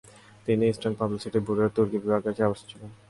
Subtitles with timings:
[0.45, 2.89] তিনি eastern publicity ব্যুরোর তুর্কি বিভাগের চেয়ারপার্সন ছিলেন।